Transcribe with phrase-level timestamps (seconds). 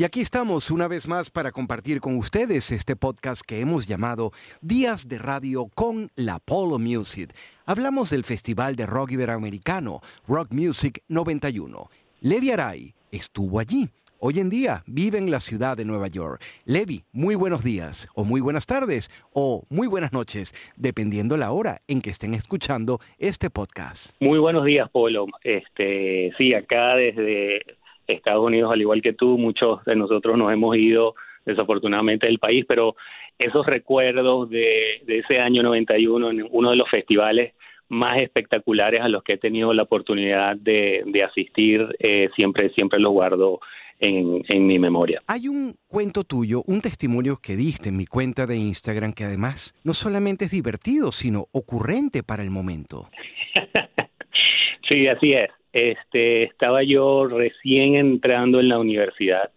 [0.00, 4.30] Y aquí estamos una vez más para compartir con ustedes este podcast que hemos llamado
[4.62, 7.34] Días de Radio con la Polo Music.
[7.66, 11.90] Hablamos del Festival de Rock Iberoamericano, Rock Music 91.
[12.20, 13.88] Levi Aray estuvo allí.
[14.20, 16.42] Hoy en día vive en la ciudad de Nueva York.
[16.64, 21.82] Levi, muy buenos días, o muy buenas tardes, o muy buenas noches, dependiendo la hora
[21.86, 24.16] en que estén escuchando este podcast.
[24.20, 25.26] Muy buenos días, Polo.
[25.42, 27.77] Este, sí, acá desde
[28.08, 31.14] Estados Unidos, al igual que tú, muchos de nosotros nos hemos ido
[31.44, 32.96] desafortunadamente del país, pero
[33.38, 37.54] esos recuerdos de, ese año 91 en uno de los festivales
[37.88, 43.12] más espectaculares a los que he tenido la oportunidad de, asistir, eh, siempre, siempre los
[43.12, 43.60] guardo
[43.98, 45.22] en, en, mi memoria.
[45.26, 49.74] Hay un cuento tuyo, un testimonio que diste en mi cuenta de Instagram que además
[49.84, 53.08] no solamente es divertido, sino ocurrente para el momento.
[54.88, 55.50] sí, así es.
[55.72, 59.50] Este, estaba yo recién entrando en la universidad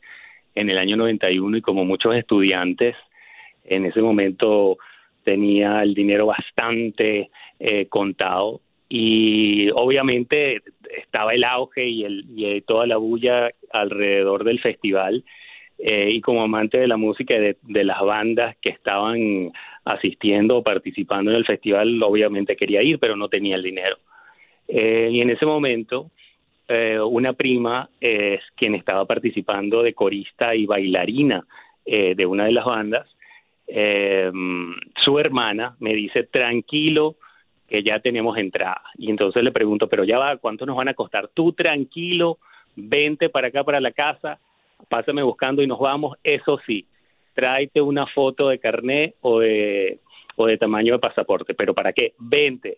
[0.55, 2.95] en el año 91 y como muchos estudiantes,
[3.63, 4.77] en ese momento
[5.23, 10.61] tenía el dinero bastante eh, contado y obviamente
[10.97, 15.23] estaba el auge y, el, y toda la bulla alrededor del festival
[15.77, 19.51] eh, y como amante de la música de, de las bandas que estaban
[19.85, 23.97] asistiendo o participando en el festival obviamente quería ir pero no tenía el dinero
[24.73, 26.11] eh, y en ese momento,
[26.65, 31.45] eh, una prima es quien estaba participando de corista y bailarina
[31.85, 33.07] eh, de una de las bandas.
[35.03, 37.15] su hermana me dice, tranquilo,
[37.67, 38.81] que ya tenemos entrada.
[38.97, 41.29] Y entonces le pregunto, pero ya va, ¿cuánto nos van a costar?
[41.33, 42.37] Tú tranquilo,
[42.75, 44.39] vente para acá, para la casa,
[44.87, 46.17] pásame buscando y nos vamos.
[46.23, 46.85] Eso sí,
[47.33, 49.99] tráete una foto de carné o de,
[50.37, 51.53] o de tamaño de pasaporte.
[51.55, 52.13] ¿Pero para qué?
[52.19, 52.77] Vente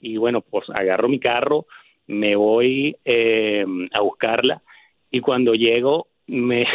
[0.00, 1.66] y bueno, pues agarro mi carro,
[2.06, 4.62] me voy eh, a buscarla
[5.10, 6.66] y cuando llego me,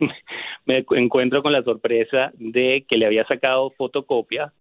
[0.66, 4.52] me encuentro con la sorpresa de que le había sacado fotocopia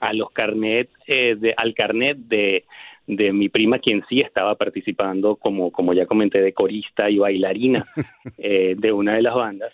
[0.00, 2.64] a los carnet, eh, de, al carnet de,
[3.06, 7.86] de mi prima, quien sí estaba participando como, como ya comenté, de corista y bailarina
[8.38, 9.72] eh, de una de las bandas.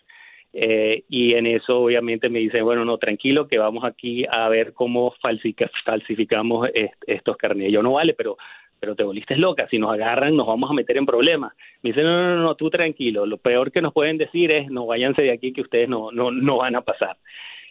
[0.54, 4.72] Eh, y en eso obviamente me dicen, bueno, no, tranquilo, que vamos aquí a ver
[4.74, 6.68] cómo falsificamos
[7.06, 7.72] estos carnets.
[7.72, 8.36] Yo no vale, pero
[8.82, 11.52] pero te volviste loca, si nos agarran nos vamos a meter en problemas.
[11.82, 14.86] Me dicen, no, no, no, tú tranquilo, lo peor que nos pueden decir es, no,
[14.86, 17.16] váyanse de aquí que ustedes no, no, no van a pasar.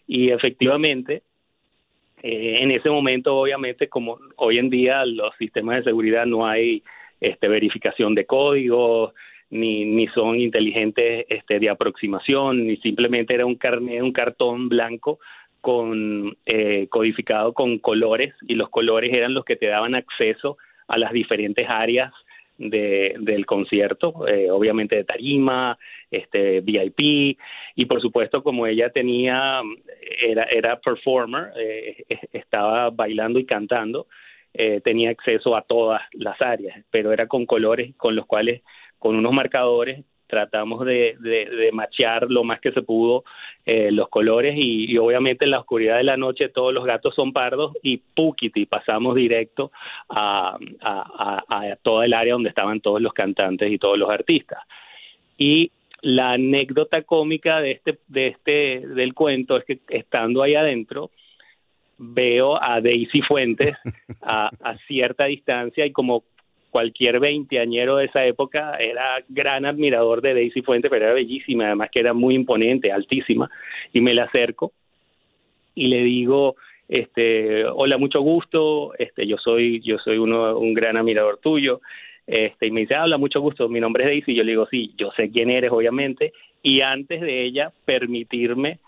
[0.08, 1.24] Y efectivamente,
[2.24, 6.82] eh, en ese momento, obviamente, como hoy en día los sistemas de seguridad no hay
[7.20, 9.14] este, verificación de códigos,
[9.52, 15.20] ni, ni son inteligentes este, de aproximación, ni simplemente era un carnet, un cartón blanco
[15.60, 20.58] con eh, codificado con colores y los colores eran los que te daban acceso
[20.88, 22.12] a las diferentes áreas
[22.58, 25.78] de, del concierto, eh, obviamente de tarima,
[26.10, 27.38] este VIP
[27.76, 29.62] y por supuesto como ella tenía
[30.22, 34.08] era era performer, eh, estaba bailando y cantando,
[34.84, 38.62] tenía acceso a todas las áreas, pero era con colores con los cuales
[39.02, 43.24] con unos marcadores tratamos de, de, machear lo más que se pudo
[43.66, 47.34] eh, los colores y, obviamente en la oscuridad de la noche todos los gatos son
[47.34, 49.72] pardos y pukiti pasamos directo
[50.08, 54.60] a, a, a, toda el área donde estaban todos los cantantes y todos los artistas.
[55.36, 61.10] Y la anécdota cómica de este de este del cuento es que estando ahí adentro
[61.98, 63.76] veo a Daisy Fuentes
[64.22, 66.24] a cierta distancia y como
[66.72, 71.90] cualquier veinteañero de esa época era gran admirador de Daisy Fuente, pero era bellísima, además
[71.92, 73.50] que era muy imponente, altísima,
[73.94, 74.72] y me la acerco
[75.76, 76.56] y le digo,
[76.88, 81.82] este, hola, mucho gusto, este, yo soy, yo soy uno, un gran admirador tuyo,
[82.28, 84.68] este, y me dice, habla, mucho gusto, mi nombre es Daisy, y yo le digo,
[84.68, 86.34] sí, yo sé quién eres, obviamente,
[86.64, 88.80] y antes de ella permitirme,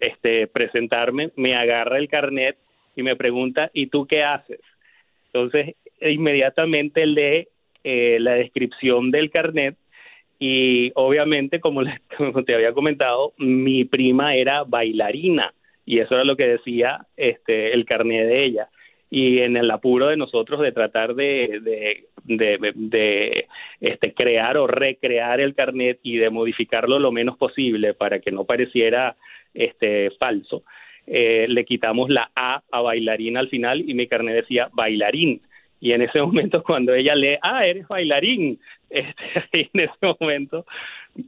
[0.00, 2.56] este, presentarme, me agarra el carnet
[2.96, 4.60] y me pregunta, ¿y tú qué haces?
[5.32, 5.76] Entonces,
[6.10, 7.48] inmediatamente lee
[7.84, 9.76] eh, la descripción del carnet
[10.38, 11.82] y obviamente, como,
[12.44, 15.54] te había comentado, mi prima era bailarina
[15.84, 18.68] y eso era lo que decía este el carnet de ella
[19.14, 22.06] y en el apuro de nosotros de tratar de,
[23.80, 28.44] este, crear o recrear el carnet y de modificarlo lo menos posible para que no
[28.44, 29.16] pareciera
[29.52, 30.62] este falso,
[31.06, 35.42] eh, le quitamos la A a bailarina al final y mi carnet decía bailarín.
[35.82, 38.58] Y en ese momento cuando ella lee, ah, eres bailarín,
[38.90, 40.64] este, en ese momento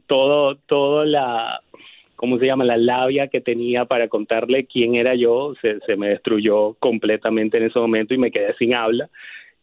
[0.07, 1.61] todo, todo la,
[2.15, 2.63] ¿cómo se llama?
[2.63, 7.65] La labia que tenía para contarle quién era yo se, se me destruyó completamente en
[7.65, 9.09] ese momento y me quedé sin habla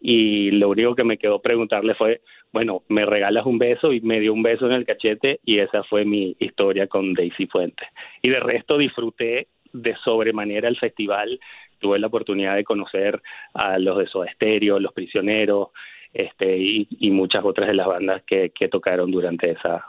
[0.00, 2.20] y lo único que me quedó preguntarle fue
[2.52, 5.82] bueno, me regalas un beso y me dio un beso en el cachete y esa
[5.84, 7.88] fue mi historia con Daisy Fuentes.
[8.20, 11.40] Y de resto disfruté de sobremanera el festival,
[11.82, 13.20] tuve la oportunidad de conocer
[13.52, 15.68] a los de Soda Stereo, los prisioneros,
[16.14, 19.84] este, y, muchas otras de las bandas que, que tocaron durante esa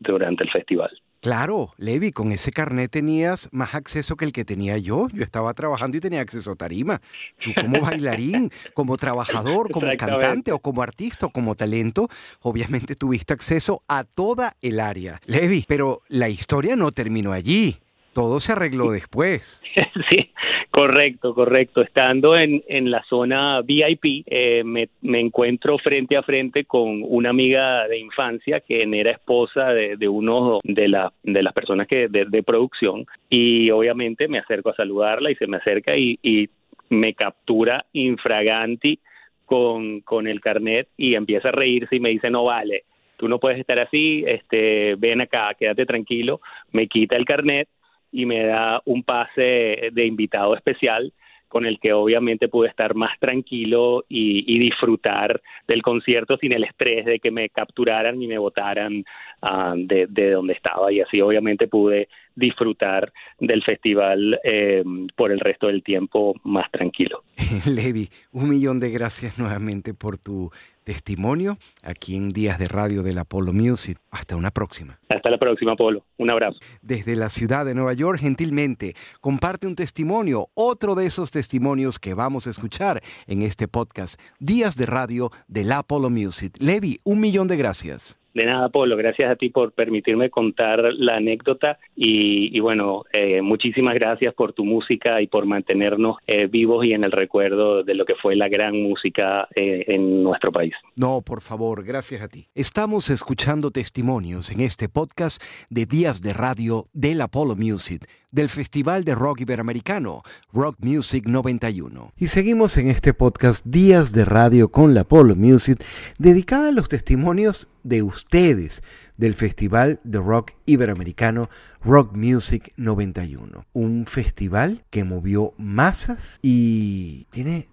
[0.00, 0.90] durante el festival.
[1.20, 5.08] Claro, Levi, con ese carnet tenías más acceso que el que tenía yo.
[5.10, 7.00] Yo estaba trabajando y tenía acceso a tarima.
[7.42, 12.08] Tú como bailarín, como trabajador, como cantante o como artista o como talento,
[12.42, 15.18] obviamente tuviste acceso a toda el área.
[15.24, 17.78] Levi, pero la historia no terminó allí.
[18.14, 19.60] Todo se arregló después.
[20.08, 20.30] Sí,
[20.70, 21.80] correcto, correcto.
[21.80, 27.30] Estando en, en la zona VIP, eh, me, me, encuentro frente a frente con una
[27.30, 32.08] amiga de infancia que era esposa de, de uno de, la, de las personas que
[32.08, 36.48] de, de, producción y obviamente me acerco a saludarla y se me acerca y, y
[36.90, 38.98] me captura infraganti
[39.46, 42.84] con, con el carnet y empieza a reírse y me dice no vale
[43.16, 46.40] tú no puedes estar así, este, ven acá, quédate tranquilo,
[46.72, 47.68] me quita el carnet
[48.14, 51.12] y me da un pase de invitado especial
[51.48, 57.04] con el que obviamente pude estar más tranquilo y, disfrutar del concierto sin el estrés
[57.04, 59.04] de que me capturaran y me votaran
[59.42, 60.90] ah, de, de, donde estaba.
[60.90, 64.82] Y así obviamente pude disfrutar del festival eh,
[65.16, 67.22] por el resto del tiempo más tranquilo.
[67.66, 70.50] Levi, un millón de gracias nuevamente por tu
[70.84, 73.98] testimonio aquí en Días de Radio del Apollo Music.
[74.10, 74.98] Hasta una próxima.
[75.08, 76.04] Hasta la próxima, Apolo.
[76.18, 76.58] Un abrazo.
[76.82, 82.14] Desde la ciudad de Nueva York, gentilmente, comparte un testimonio, otro de esos testimonios que
[82.14, 86.54] vamos a escuchar en este podcast, Días de Radio del Apollo Music.
[86.60, 88.18] Levi, un millón de gracias.
[88.34, 93.94] De nada, Polo, gracias a ti por permitirme contar la anécdota y, bueno, eh, muchísimas
[93.94, 98.04] gracias por tu música y por mantenernos eh, vivos y en el recuerdo de lo
[98.04, 100.74] que fue la gran música eh, en nuestro país.
[100.96, 102.48] No, por favor, gracias a ti.
[102.56, 105.40] Estamos escuchando testimonios en este podcast
[105.70, 108.04] de Días de Radio del Apollo Music
[108.34, 110.22] del Festival de Rock Iberoamericano,
[110.52, 112.12] Rock Music 91.
[112.16, 115.80] Y seguimos en este podcast Días de Radio con la Polo Music,
[116.18, 118.82] dedicada a los testimonios de ustedes
[119.16, 121.48] del Festival de Rock Iberoamericano
[121.80, 123.66] Rock Music 91.
[123.72, 127.68] Un festival que movió masas y tiene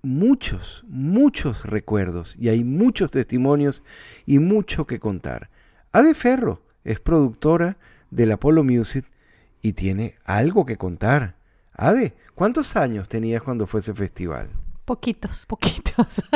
[0.00, 3.82] muchos, muchos recuerdos y hay muchos testimonios
[4.24, 5.50] y mucho que contar.
[5.92, 7.76] Ade Ferro es productora
[8.10, 9.04] del Apollo Music
[9.62, 11.36] y tiene algo que contar.
[11.72, 14.50] Ade, ¿cuántos años tenías cuando fue ese festival?
[14.84, 16.22] Poquitos, poquitos.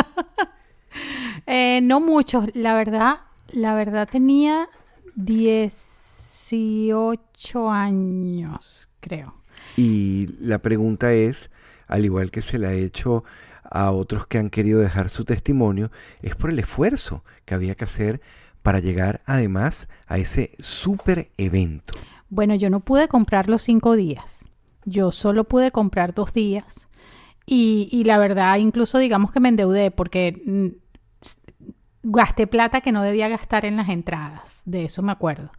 [1.46, 4.68] Eh, no muchos, la verdad, la verdad tenía
[5.16, 9.34] 18 años, creo.
[9.76, 11.50] Y la pregunta es,
[11.88, 13.24] al igual que se la ha hecho
[13.64, 15.90] a otros que han querido dejar su testimonio,
[16.20, 18.20] es por el esfuerzo que había que hacer
[18.62, 21.94] para llegar además a ese super evento.
[22.32, 24.42] Bueno, yo no pude comprar los cinco días.
[24.86, 26.88] Yo solo pude comprar dos días.
[27.44, 30.68] Y, la verdad, incluso digamos que me endeudé porque mm,
[32.04, 34.62] gasté plata que no debía gastar en las entradas.
[34.64, 35.50] De eso me acuerdo.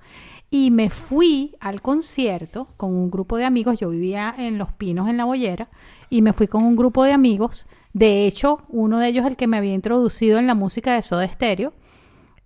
[0.50, 3.80] Y me fui al concierto con un grupo de amigos.
[3.80, 5.70] Yo vivía en Los Pinos, en La Bollera.
[6.10, 7.68] Y me fui con un grupo de amigos.
[7.94, 11.32] De hecho, uno de ellos, el que me había introducido en la música de Soda
[11.32, 11.72] Stereo,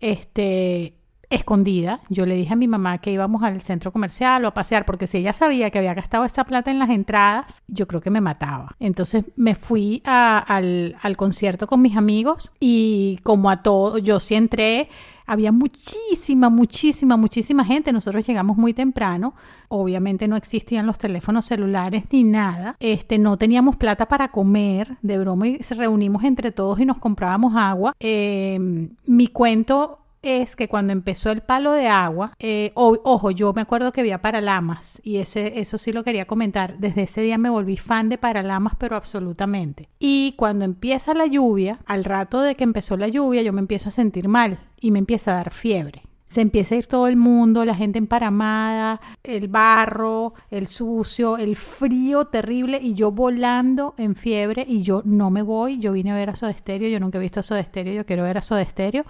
[0.01, 0.96] este,
[1.29, 1.99] escondida.
[2.09, 5.07] Yo le dije a mi mamá que íbamos al centro comercial o a pasear, porque
[5.07, 8.21] si ella sabía que había gastado esa plata en las entradas, yo creo que me
[8.21, 8.75] mataba.
[8.79, 14.35] Entonces me fui al, al, concierto con mis amigos y como a todo, yo sí
[14.35, 14.89] entré.
[15.25, 17.91] Había muchísima, muchísima, muchísima gente.
[17.91, 19.33] Nosotros llegamos muy temprano.
[19.67, 22.77] Obviamente no existían los teléfonos celulares ni nada.
[22.79, 26.97] Este, no teníamos plata para comer, de broma, y se reunimos entre todos y nos
[26.99, 27.93] comprábamos agua.
[27.99, 33.61] Eh, mi cuento es que cuando empezó el palo de agua, eh, ojo, yo me
[33.61, 36.77] acuerdo que había Paralamas y ese, eso sí lo quería comentar.
[36.79, 39.89] Desde ese día me volví fan de Paralamas, pero absolutamente.
[39.99, 43.89] Y cuando empieza la lluvia, al rato de que empezó la lluvia, yo me empiezo
[43.89, 46.03] a sentir mal y me empieza a dar fiebre.
[46.27, 51.55] Se empieza a ir todo el mundo, la gente emparamada, el barro, el sucio, el
[51.55, 55.79] frío terrible y yo volando en fiebre y yo no me voy.
[55.79, 58.05] Yo vine a ver a Soda Stereo, yo nunca he visto a Soda Stereo, yo
[58.05, 59.05] quiero ver a Soda Stereo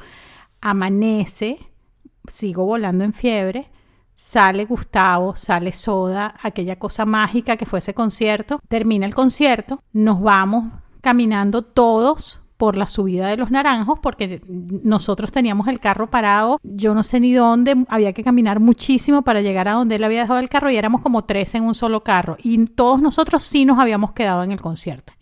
[0.61, 1.59] amanece,
[2.27, 3.69] sigo volando en fiebre,
[4.15, 10.21] sale Gustavo, sale Soda, aquella cosa mágica que fue ese concierto, termina el concierto, nos
[10.21, 10.71] vamos
[11.01, 16.95] caminando todos por la subida de los naranjos porque nosotros teníamos el carro parado, yo
[16.95, 20.39] no sé ni dónde, había que caminar muchísimo para llegar a donde él había dejado
[20.39, 23.77] el carro y éramos como tres en un solo carro y todos nosotros sí nos
[23.77, 25.13] habíamos quedado en el concierto.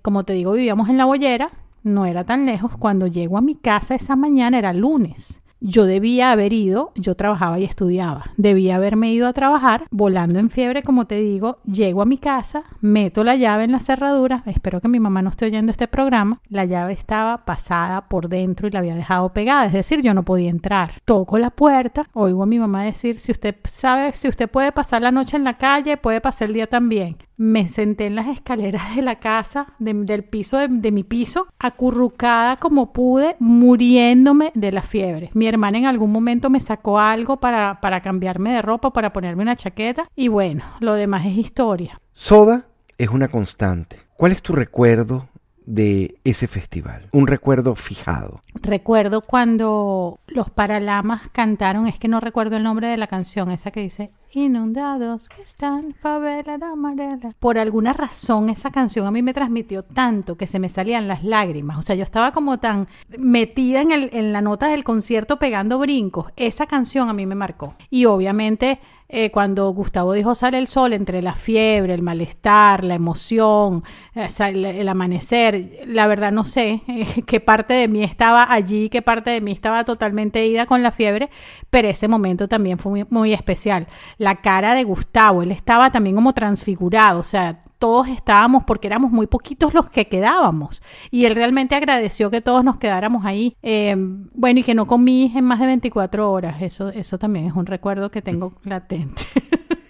[0.00, 1.50] como te digo, vivíamos en la bollera,
[1.82, 5.42] no era tan lejos, cuando llego a mi casa esa mañana era lunes.
[5.64, 10.50] Yo debía haber ido, yo trabajaba y estudiaba, debía haberme ido a trabajar, volando en
[10.50, 14.80] fiebre, como te digo, llego a mi casa, meto la llave en la cerradura, espero
[14.80, 18.72] que mi mamá no esté oyendo este programa, la llave estaba pasada por dentro y
[18.72, 20.94] la había dejado pegada, es decir, yo no podía entrar.
[21.04, 25.02] Toco la puerta, oigo a mi mamá decir, si usted sabe, si usted puede pasar
[25.02, 28.94] la noche en la calle, puede pasar el día también me senté en las escaleras
[28.96, 35.30] de la casa, del piso de, mi piso, acurrucada como pude, muriéndome de la fiebre.
[35.34, 39.42] Mi hermana en algún momento me sacó algo para, para cambiarme de ropa, para ponerme
[39.42, 42.00] una chaqueta y bueno, lo demás es historia.
[42.12, 42.66] Soda
[42.98, 43.96] es una constante.
[44.16, 45.28] ¿Cuál es tu recuerdo
[45.66, 47.08] de ese festival?
[47.12, 48.40] Un recuerdo fijado.
[48.54, 53.70] Recuerdo cuando los Paralamas cantaron, es que no recuerdo el nombre de la canción, esa
[53.70, 57.32] que dice Inundados que están favela de amarela.
[57.38, 61.22] Por alguna razón esa canción a mí me transmitió tanto que se me salían las
[61.22, 61.76] lágrimas.
[61.76, 62.88] O sea, yo estaba como tan
[63.18, 66.32] metida en, el, en la nota del concierto pegando brincos.
[66.36, 67.74] Esa canción a mí me marcó.
[67.90, 68.80] Y obviamente
[69.14, 74.26] eh, cuando Gustavo dijo sale el sol, entre la fiebre, el malestar, la emoción, eh,
[74.38, 79.28] el, amanecer, la verdad no sé eh, qué parte de mí estaba allí, qué parte
[79.28, 81.28] de mí estaba totalmente ida con la fiebre,
[81.68, 83.86] pero ese momento también fue muy, muy especial.
[84.16, 89.10] La cara de Gustavo, él estaba también como transfigurado, o sea, todos estábamos porque éramos
[89.10, 90.80] muy poquitos los que quedábamos.
[91.10, 93.56] Y él realmente agradeció que todos nos quedáramos ahí.
[93.60, 93.96] Eh,
[94.34, 96.62] bueno, y que no comí en más de 24 horas.
[96.62, 99.24] Eso, eso también es un recuerdo que tengo latente.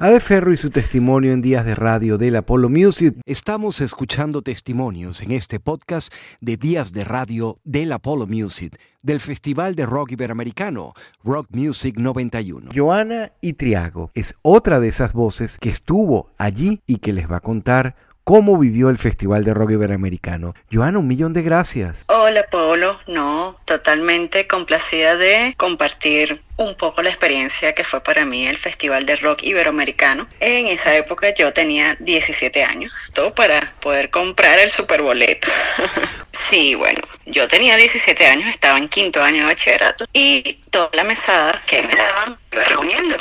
[0.00, 3.16] Ade Ferro y su testimonio en Días de Radio del Apollo Music.
[3.26, 9.74] Estamos escuchando testimonios en este podcast de Días de Radio del Apollo Music, del Festival
[9.74, 10.92] de Rock Iberoamericano,
[11.24, 12.70] Rock Music 91.
[12.72, 17.40] Joana Itriago es otra de esas voces que estuvo allí y que les va a
[17.40, 17.96] contar
[18.28, 20.54] cómo vivió el Festival de Rock Iberoamericano.
[20.70, 22.04] Joana, un millón de gracias.
[22.08, 23.00] Hola, Pablo.
[23.06, 29.06] No, totalmente complacida de compartir un poco la experiencia que fue para mí el Festival
[29.06, 30.26] de Rock Iberoamericano.
[30.40, 35.48] En esa época yo tenía 17 años, todo para poder comprar el superboleto.
[36.32, 41.04] sí, bueno, yo tenía 17 años, estaba en quinto año de bachillerato y toda la
[41.04, 43.16] mesada que me daban iba reuniendo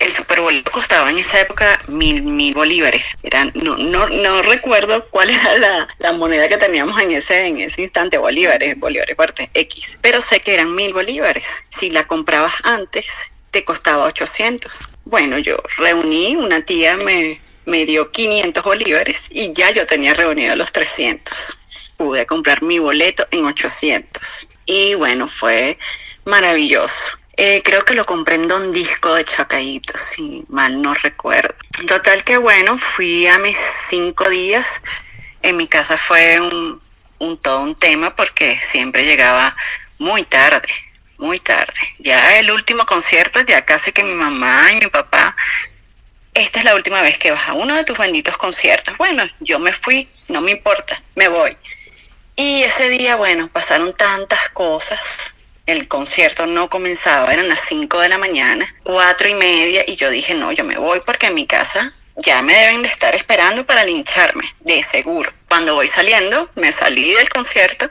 [0.00, 0.40] el Super
[0.72, 3.02] costaba en esa época mil, mil bolívares.
[3.54, 7.82] No, no, no recuerdo cuál era la, la, moneda que teníamos en ese, en ese
[7.82, 9.98] instante, bolívares, bolívares fuertes, X.
[10.00, 11.64] Pero sé que eran mil bolívares.
[11.68, 14.88] Si la comprabas antes, te costaba 800.
[15.04, 20.56] Bueno, yo reuní, una tía me, me dio 500 bolívares y ya yo tenía reunido
[20.56, 21.58] los 300.
[21.98, 24.48] Pude comprar mi boleto en 800.
[24.64, 25.78] Y bueno, fue
[26.24, 27.19] maravilloso.
[27.42, 31.54] Eh, creo que lo compré en Don Disco de Chacaíto, si mal no recuerdo.
[31.88, 34.82] Total que bueno, fui a mis cinco días.
[35.40, 36.82] En mi casa fue un,
[37.18, 39.56] un todo un tema porque siempre llegaba
[39.96, 40.68] muy tarde,
[41.16, 41.72] muy tarde.
[41.98, 45.34] Ya el último concierto, ya casi que mi mamá y mi papá,
[46.34, 48.98] esta es la última vez que vas a uno de tus benditos conciertos.
[48.98, 51.56] Bueno, yo me fui, no me importa, me voy.
[52.36, 55.32] Y ese día, bueno, pasaron tantas cosas
[55.66, 60.10] el concierto no comenzaba, eran las 5 de la mañana, cuatro y media, y yo
[60.10, 63.64] dije, no, yo me voy porque en mi casa ya me deben de estar esperando
[63.64, 65.32] para lincharme, de seguro.
[65.48, 67.90] Cuando voy saliendo, me salí del concierto,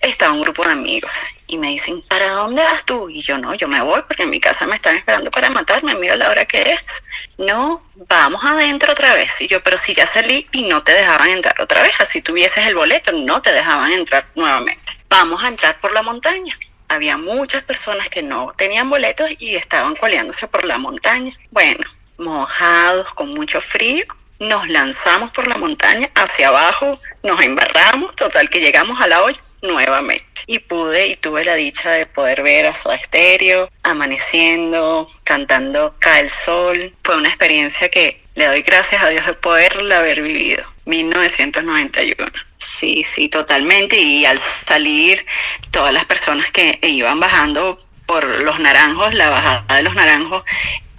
[0.00, 1.12] estaba un grupo de amigos
[1.46, 3.08] y me dicen, ¿para dónde vas tú?
[3.10, 5.94] Y yo no, yo me voy porque en mi casa me están esperando para matarme,
[5.96, 7.04] mira la hora que es.
[7.36, 9.40] No, vamos adentro otra vez.
[9.40, 12.66] Y yo, pero si ya salí y no te dejaban entrar otra vez, así tuvieses
[12.66, 14.96] el boleto, no te dejaban entrar nuevamente.
[15.08, 19.94] Vamos a entrar por la montaña había muchas personas que no tenían boletos y estaban
[19.96, 21.36] coleándose por la montaña.
[21.50, 21.84] Bueno,
[22.18, 24.04] mojados, con mucho frío,
[24.38, 29.40] nos lanzamos por la montaña hacia abajo, nos embarramos, total que llegamos a la olla
[29.62, 30.24] nuevamente.
[30.46, 36.22] Y pude y tuve la dicha de poder ver a su Estéreo amaneciendo, cantando Cae
[36.22, 36.94] el Sol.
[37.02, 40.64] Fue una experiencia que le doy gracias a Dios de poderla haber vivido.
[40.88, 42.32] 1991.
[42.56, 44.00] Sí, sí, totalmente.
[44.00, 45.24] Y al salir,
[45.70, 50.42] todas las personas que iban bajando por los naranjos, la bajada de los naranjos,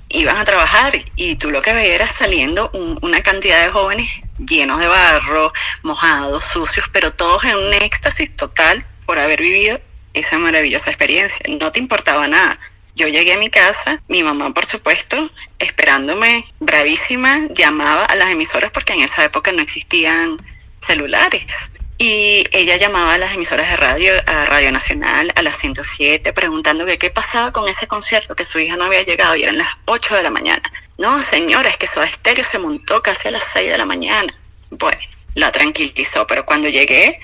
[0.10, 4.80] iban a trabajar y tú lo que veías era saliendo una cantidad de jóvenes llenos
[4.80, 5.52] de barro,
[5.84, 9.80] mojados, sucios, pero todos en un éxtasis total por haber vivido
[10.14, 11.40] esa maravillosa experiencia.
[11.50, 12.60] No te importaba nada.
[13.00, 15.16] Yo llegué a mi casa, mi mamá por supuesto,
[15.58, 20.36] esperándome, bravísima, llamaba a las emisoras porque en esa época no existían
[20.82, 21.72] celulares.
[21.98, 26.86] Y ella llamaba a las emisoras de radio, a Radio Nacional, a las 107, preguntando
[27.00, 30.16] qué pasaba con ese concierto, que su hija no había llegado y eran las 8
[30.16, 30.64] de la mañana.
[30.98, 34.38] No, señora, es que su estéreo se montó casi a las 6 de la mañana.
[34.72, 35.00] Bueno,
[35.36, 37.18] la tranquilizó, pero cuando llegué,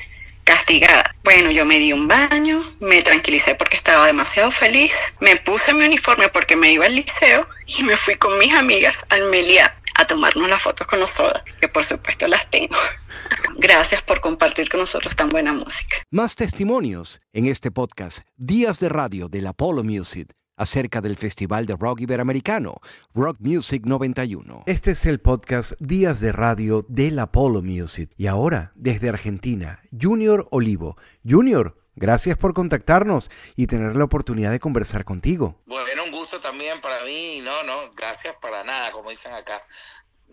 [0.45, 1.13] castigada.
[1.23, 5.85] Bueno, yo me di un baño, me tranquilicé porque estaba demasiado feliz, me puse mi
[5.85, 10.05] uniforme porque me iba al liceo y me fui con mis amigas al Meliá a
[10.05, 12.75] tomarnos las fotos con los sodas, que por supuesto las tengo.
[13.57, 15.97] Gracias por compartir con nosotros tan buena música.
[16.11, 21.75] Más testimonios en este podcast, Días de Radio del Apollo Music acerca del Festival de
[21.75, 22.79] Rock Iberoamericano,
[23.13, 24.63] Rock Music 91.
[24.65, 28.11] Este es el podcast Días de Radio del Apollo Music.
[28.17, 30.97] Y ahora, desde Argentina, Junior Olivo.
[31.27, 35.61] Junior, gracias por contactarnos y tener la oportunidad de conversar contigo.
[35.65, 37.41] Bueno, un gusto también para mí.
[37.43, 39.61] No, no, gracias para nada, como dicen acá.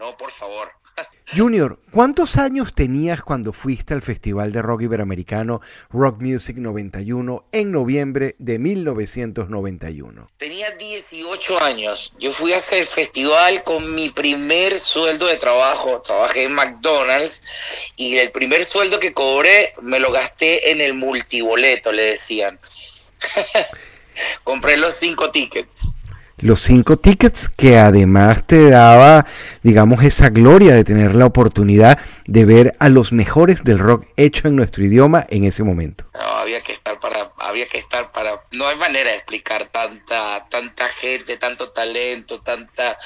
[0.02, 0.72] No, por favor.
[1.36, 7.70] Junior, ¿cuántos años tenías cuando fuiste al Festival de Rock Iberoamericano Rock Music 91 en
[7.70, 10.28] noviembre de 1991?
[10.38, 12.12] Tenía 18 años.
[12.18, 16.02] Yo fui a hacer festival con mi primer sueldo de trabajo.
[16.02, 17.44] Trabajé en McDonald's
[17.94, 22.58] y el primer sueldo que cobré me lo gasté en el multiboleto, le decían.
[24.42, 25.94] Compré los cinco tickets
[26.42, 29.26] los cinco tickets que además te daba,
[29.62, 34.48] digamos, esa gloria de tener la oportunidad de ver a los mejores del rock hecho
[34.48, 36.04] en nuestro idioma en ese momento.
[36.14, 40.46] No, había que estar para, había que estar para, no hay manera de explicar tanta,
[40.50, 42.98] tanta gente, tanto talento, tanta,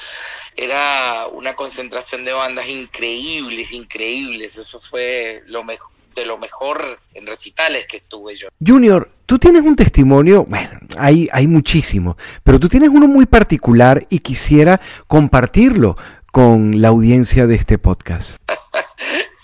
[0.55, 7.25] era una concentración de bandas increíbles, increíbles, eso fue lo mejor de lo mejor en
[7.25, 8.47] recitales que estuve yo.
[8.65, 14.05] Junior, tú tienes un testimonio, bueno, hay, hay muchísimo, pero tú tienes uno muy particular
[14.09, 15.97] y quisiera compartirlo
[16.31, 18.41] con la audiencia de este podcast.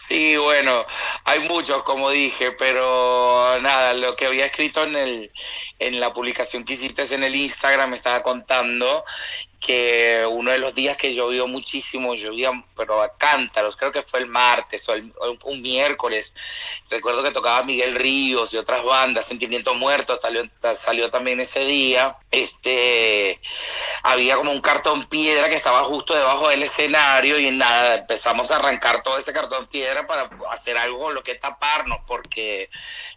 [0.05, 0.85] Sí, bueno,
[1.23, 5.31] hay muchos, como dije, pero nada, lo que había escrito en, el,
[5.79, 9.05] en la publicación que hiciste en el Instagram me estaba contando
[9.65, 14.20] que uno de los días que llovió muchísimo, llovía, pero a cántaros, creo que fue
[14.20, 14.93] el martes o,
[15.46, 16.34] un miércoles.
[16.89, 20.43] Recuerdo que tocaba Miguel Ríos y otras bandas, Sentimiento Muerto salió,
[20.75, 22.17] salió también ese día.
[22.29, 23.39] Este,
[24.03, 28.58] había como un cartón piedra que estaba justo debajo del escenario y nada, empezamos a
[28.58, 32.69] arrancar todo ese cartón piedra para hacer algo con lo que taparnos, porque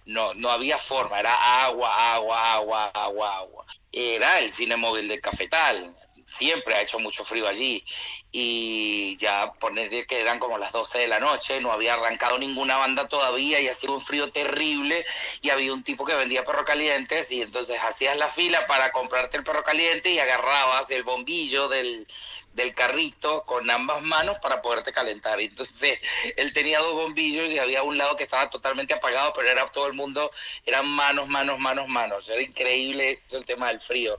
[0.05, 3.67] no, no había forma, era agua, agua, agua, agua, agua.
[3.91, 5.95] Era el cine móvil del Cafetal
[6.27, 7.85] siempre ha hecho mucho frío allí
[8.33, 12.77] y ya poner que eran como las 12 de la noche, no había arrancado ninguna
[12.77, 15.07] banda todavía y hacía un frío terrible
[15.41, 19.39] y había un tipo que vendía perro calientes y entonces hacías la fila para comprarte
[19.39, 22.07] el perro caliente y agarrabas el bombillo del,
[22.53, 25.41] del carrito con ambas manos para poderte calentar.
[25.41, 25.99] Entonces
[26.37, 29.87] él tenía dos bombillos y había un lado que estaba totalmente apagado, pero era todo
[29.87, 30.33] el mundo,
[30.65, 32.29] eran manos, manos, manos, manos.
[32.29, 34.19] Era increíble ese el tema del frío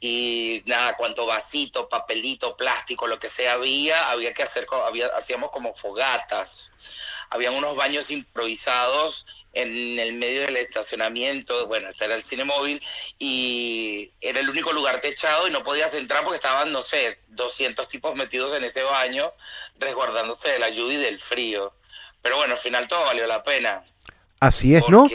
[0.00, 5.50] y nada, cuanto vasito, papelito, plástico, lo que sea había, había que hacer, había, hacíamos
[5.50, 6.72] como fogatas.
[7.30, 12.80] Habían unos baños improvisados en el medio del estacionamiento, bueno, este era el cine móvil,
[13.18, 17.88] y era el único lugar techado y no podías entrar porque estaban, no sé, 200
[17.88, 19.32] tipos metidos en ese baño,
[19.78, 21.74] resguardándose de la lluvia y del frío.
[22.22, 23.84] Pero bueno, al final todo valió la pena.
[24.40, 25.08] Así es, ¿no?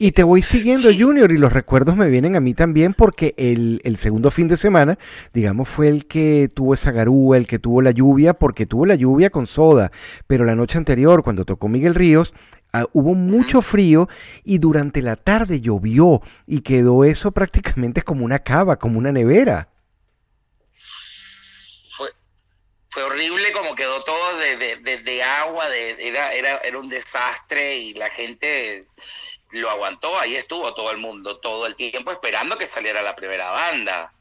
[0.00, 3.80] Y te voy siguiendo, Junior, y los recuerdos me vienen a mí también porque el,
[3.84, 4.98] el, segundo fin de semana,
[5.32, 8.96] digamos, fue el que tuvo esa garúa, el que tuvo la lluvia, porque tuvo la
[8.96, 9.92] lluvia con soda.
[10.26, 12.34] Pero la noche anterior, cuando tocó Miguel Ríos,
[12.72, 14.08] ah, hubo mucho frío
[14.42, 19.68] y durante la tarde llovió y quedó eso prácticamente como una cava, como una nevera.
[22.94, 27.74] Fue horrible como quedó todo de, de, de, agua, de, era, era, era un desastre
[27.74, 28.86] y la gente
[29.50, 33.50] lo aguantó, ahí estuvo todo el mundo, todo el tiempo esperando que saliera la primera
[33.50, 34.12] banda.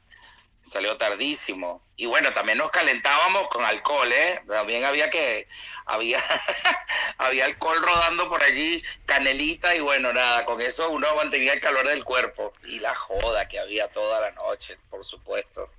[0.64, 1.84] Salió tardísimo.
[1.98, 4.42] Y bueno, también nos calentábamos con alcohol, ¿eh?
[4.48, 5.48] También había que,
[5.86, 6.24] había,
[7.20, 11.88] había alcohol rodando por allí, canelita y bueno, nada, con eso uno mantenía el calor
[11.88, 12.54] del cuerpo.
[12.64, 15.70] Y la joda que había toda la noche, por supuesto.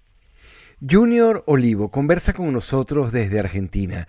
[0.89, 4.07] Junior Olivo conversa con nosotros desde Argentina.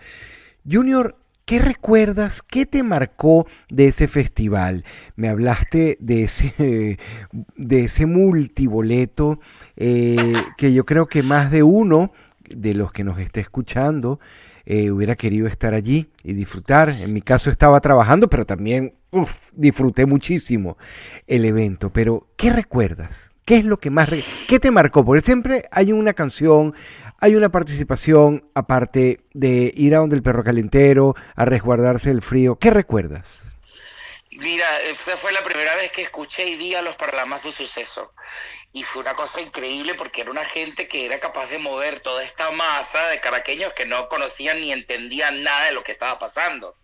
[0.70, 2.42] Junior, ¿qué recuerdas?
[2.42, 4.84] ¿Qué te marcó de ese festival?
[5.16, 7.00] Me hablaste de ese,
[7.56, 9.40] de ese multiboleto
[9.78, 12.12] eh, que yo creo que más de uno
[12.50, 14.20] de los que nos esté escuchando
[14.66, 16.90] eh, hubiera querido estar allí y disfrutar.
[16.90, 18.96] En mi caso estaba trabajando, pero también
[19.54, 20.78] disfruté muchísimo
[21.28, 21.92] el evento.
[21.92, 23.36] Pero, ¿qué recuerdas?
[23.46, 24.10] ¿Qué es lo que más...
[24.48, 25.06] ¿Qué te marcó?
[25.06, 26.74] Porque siempre hay una canción,
[27.20, 32.58] hay una participación, aparte de ir a donde el perro calentero, a resguardarse del frío.
[32.58, 33.42] ¿Qué recuerdas?
[34.38, 38.12] Mira, esa fue la primera vez que escuché y vi a los Paralamas de suceso.
[38.76, 42.26] Y fue una cosa increíble porque era una gente que era capaz de mover toda
[42.26, 46.76] esta masa de caraqueños que no conocían ni entendían nada de lo que estaba pasando.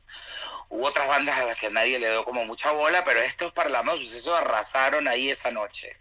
[0.69, 3.91] hubo otras bandas a las que nadie le dio como mucha bola, pero estos Parlama
[3.97, 5.97] Sucesos arrasaron ahí esa noche.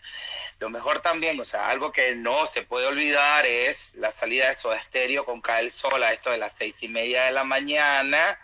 [0.61, 4.55] Lo mejor también, o sea, algo que no se puede olvidar es la salida de
[4.55, 7.42] Soda Stereo con Cae el Sol a esto de las seis y media de la
[7.42, 8.38] mañana,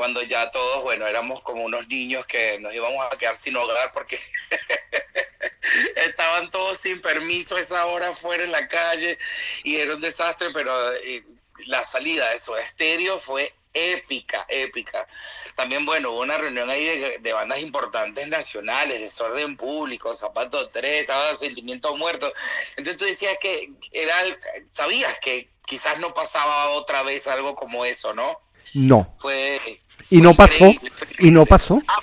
[0.00, 3.92] cuando ya todos, bueno, éramos como unos niños que nos íbamos a quedar sin hogar
[3.92, 4.18] porque
[5.96, 9.18] estaban todos sin permiso esa hora fuera en la calle
[9.62, 11.22] y era un desastre, pero eh,
[11.66, 15.06] la salida de Soda Stereo fue épica, épica.
[15.54, 21.34] También, bueno, hubo una reunión ahí de, bandas importantes nacionales, Desorden Público, Zapato 3, estaba
[21.34, 22.32] Sentimiento Muerto.
[22.70, 24.14] Entonces tú decías que era,
[24.66, 28.40] sabías que quizás no pasaba otra vez algo como eso, ¿no?
[28.74, 29.14] No.
[29.18, 29.80] Fue.
[30.08, 30.72] Y no pasó.
[31.18, 31.82] Y no pasó.
[31.86, 32.00] Ah,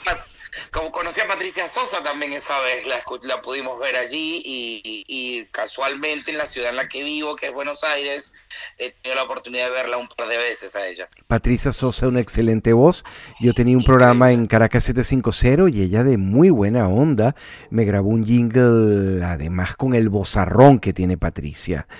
[0.71, 6.31] como conocí a Patricia Sosa también esa vez, la, la pudimos ver allí y, casualmente
[6.31, 8.33] en la ciudad en la que vivo, que es Buenos Aires,
[8.77, 11.09] he tenido la oportunidad de verla un par de veces a ella.
[11.27, 13.03] Patricia Sosa, una excelente voz.
[13.39, 17.35] Yo tenía un programa en Caracas 750 y ella de muy buena onda
[17.69, 21.87] me grabó un jingle, además con el bozarrón que tiene Patricia.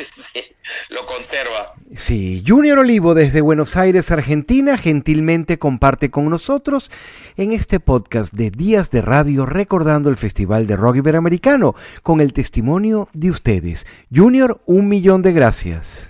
[0.00, 0.54] Sí
[0.88, 1.74] lo conserva.
[1.94, 6.90] Sí, Junior Olivo desde Buenos Aires, Argentina, gentilmente comparte con nosotros
[7.36, 12.32] en este podcast de Días de Radio recordando el Festival de Rock Iberoamericano con el
[12.32, 13.86] testimonio de ustedes.
[14.14, 16.09] Junior, un millón de gracias.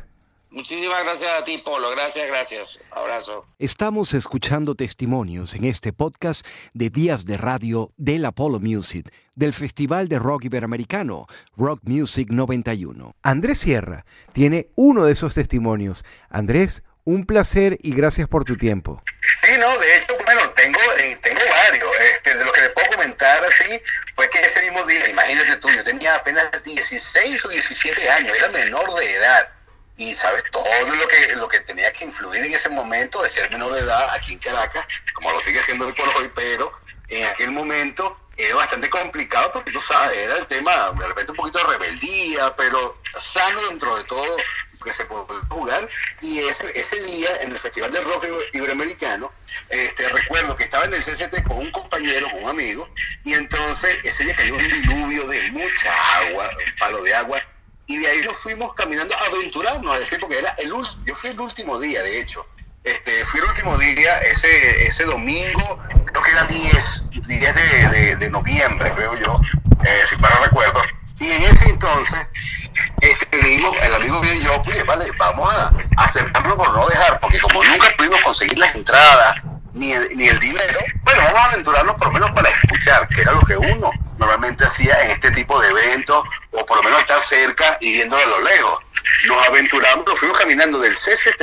[0.53, 1.91] Muchísimas gracias a ti, Polo.
[1.93, 2.79] Gracias, gracias.
[2.91, 3.47] Abrazo.
[3.61, 10.09] Estamos escuchando testimonios en este podcast de Días de Radio del Apollo Music, del Festival
[10.09, 13.15] de Rock Iberoamericano, Rock Music 91.
[13.23, 16.05] Andrés Sierra tiene uno de esos testimonios.
[16.29, 19.01] Andrés, un placer y gracias por tu tiempo.
[19.43, 21.89] Sí, no, de hecho, bueno, tengo, eh, tengo varios.
[22.13, 23.81] Este, de lo que le puedo comentar así
[24.17, 28.49] fue que ese mismo día, imagínate tú, yo tenía apenas 16 o 17 años, era
[28.49, 29.60] menor de edad
[30.01, 33.51] y sabes todo lo que lo que tenía que influir en ese momento de ser
[33.51, 36.73] menor de edad aquí en Caracas, como lo sigue siendo por hoy, pero
[37.09, 41.37] en aquel momento era bastante complicado porque tú sabes, era el tema, de repente un
[41.37, 44.39] poquito de rebeldía, pero sano dentro de todo
[44.83, 45.87] que se puede jugar.
[46.23, 49.31] Y ese, ese día en el Festival de Rock Iberoamericano,
[49.69, 52.89] este, recuerdo que estaba en el CCT con un compañero, con un amigo,
[53.25, 57.43] y entonces ese día cayó un diluvio de mucha agua, un palo de agua,
[57.91, 61.41] y de ahí nos fuimos caminando aventurarnos, a decir, porque era el yo fui el
[61.41, 62.47] último día, de hecho.
[62.85, 65.77] Este, fui el último día, ese, ese domingo,
[66.07, 67.55] creo que era 10, 10
[67.91, 69.41] de, de, noviembre, creo yo,
[69.85, 70.81] eh, si para recuerdo.
[71.19, 72.29] Y en ese entonces,
[73.01, 77.65] este, el amigo y yo, oye, vale, vamos a, acercarnos por no dejar, porque como
[77.65, 79.43] nunca pudimos conseguir las entradas,
[79.75, 83.23] ni el, ni el dinero, bueno, vamos a aventurarnos por lo menos para escuchar, que
[83.23, 86.23] era lo que uno normalmente hacía en este tipo de eventos,
[87.19, 88.85] cerca y viéndolo a lo lejos.
[89.27, 91.43] Nos aventuramos, nos fuimos caminando del CCT,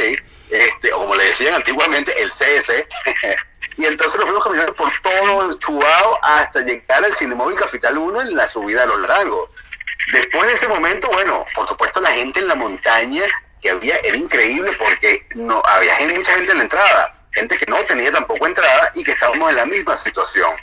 [0.50, 2.72] este, como le decían antiguamente, el CS,
[3.78, 8.36] y entonces nos fuimos caminando por todo Chubao hasta llegar al Cinemóvil Capital 1 en
[8.36, 9.50] la subida a los lagos.
[10.12, 13.24] Después de ese momento, bueno, por supuesto la gente en la montaña
[13.62, 17.78] que había era increíble porque no había mucha gente en la entrada, gente que no
[17.86, 20.56] tenía tampoco entrada y que estábamos en la misma situación.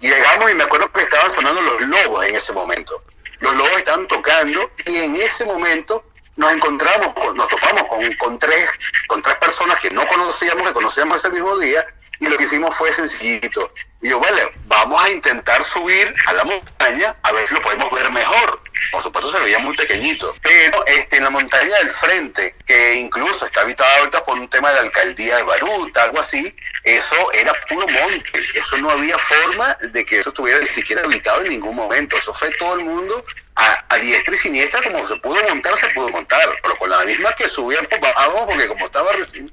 [0.00, 3.02] Llegamos y me acuerdo que estaban sonando los lobos en ese momento.
[3.40, 6.04] Los lobos estaban tocando y en ese momento
[6.36, 8.68] nos encontramos, nos topamos con, con, tres,
[9.06, 11.86] con tres personas que no conocíamos, que conocíamos ese mismo día,
[12.20, 13.72] y lo que hicimos fue sencillito.
[14.00, 18.10] Yo, vale, vamos a intentar subir a la montaña a ver si lo podemos ver
[18.12, 18.60] mejor.
[18.90, 23.46] Por supuesto se veía muy pequeñito, pero este, en la montaña del frente, que incluso
[23.46, 27.52] está habitada ahorita por un tema de la alcaldía de Baruta, algo así, eso era
[27.68, 31.74] puro monte, eso no había forma de que eso estuviera ni siquiera habitado en ningún
[31.74, 33.24] momento, eso fue todo el mundo
[33.56, 37.34] a, diestra y siniestra, como se pudo montar, se pudo montar, pero con la misma
[37.34, 39.50] que subían, pues bajábamos, porque como estaba recién,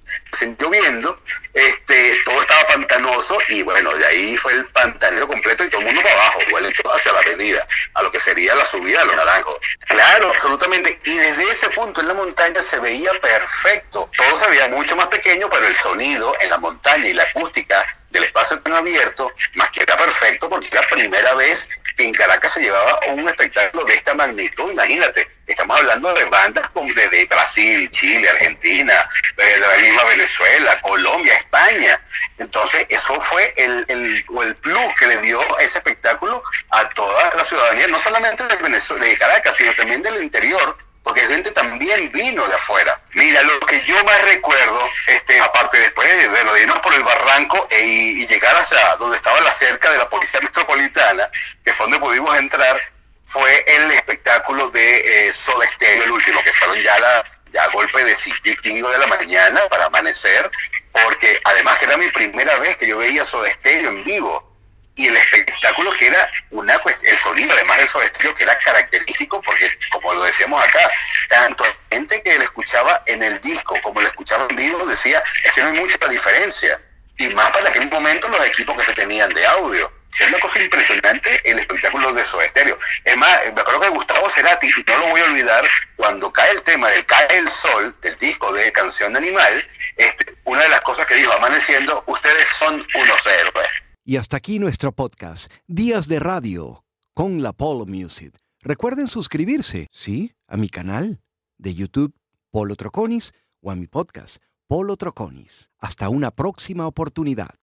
[0.60, 1.18] lloviendo,
[1.54, 5.88] este, todo estaba pantanoso y bueno, de ahí fue el pantanero completo y todo el
[5.88, 9.16] mundo para abajo, igual hacia la avenida, a lo que sería la subida de los
[9.16, 9.56] naranjos.
[9.88, 14.68] Claro, absolutamente, y desde ese punto en la montaña se veía perfecto, todo se veía
[14.68, 18.74] mucho más pequeño, pero el sonido en la montaña y la acústica del espacio tan
[18.74, 23.28] abierto, más que era perfecto porque era la primera vez en Caracas se llevaba un
[23.28, 29.58] espectáculo de esta magnitud, imagínate, estamos hablando de bandas como de, Brasil, Chile, Argentina, de
[29.58, 32.00] la misma Venezuela, Colombia, España.
[32.38, 37.44] Entonces, eso fue el, el, el plus que le dio ese espectáculo a toda la
[37.44, 42.56] ciudadanía, no solamente de, de Caracas, sino también del interior, porque gente también vino de
[42.56, 43.00] afuera.
[43.14, 47.68] Mira, lo que yo más recuerdo, este, aparte después de, bueno, irnos por el barranco
[47.70, 51.30] e, y llegar hasta donde estaba la cerca de la Policía Metropolitana,
[51.64, 52.80] que fue donde pudimos entrar,
[53.26, 55.34] fue el espectáculo de eh,
[55.82, 60.50] el último, que fueron ya la ya golpe de 5 de la mañana para amanecer,
[60.92, 64.53] porque además que era mi primera vez que yo veía Soda en vivo
[64.96, 69.42] y el espectáculo que era una cuestión, el sonido además del Stereo que era característico
[69.42, 70.90] porque como lo decíamos acá,
[71.30, 75.52] tanto gente que lo escuchaba en el disco como lo escuchaba en vivo decía, es
[75.54, 76.80] que no hay mucha diferencia
[77.18, 79.92] y más para aquel momento los equipos que se tenían de audio.
[80.20, 82.78] Es una cosa impresionante el espectáculo de Soda Stereo.
[83.04, 86.62] Es más, me acuerdo que Gustavo Cerati, no lo voy a olvidar, cuando cae el
[86.62, 90.82] tema del Cae el Sol, del disco de Canción de Animal, este, una de las
[90.82, 93.83] cosas que dijo amaneciendo, ustedes son unos héroes.
[94.06, 98.38] Y hasta aquí nuestro podcast, Días de Radio, con la Polo Music.
[98.60, 100.34] Recuerden suscribirse, ¿sí?
[100.46, 101.22] A mi canal
[101.58, 102.14] de YouTube,
[102.52, 105.72] Polo Troconis, o a mi podcast, Polo Troconis.
[105.80, 107.56] Hasta una próxima oportunidad.